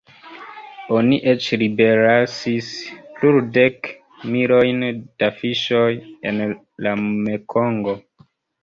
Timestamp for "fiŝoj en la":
5.43-6.99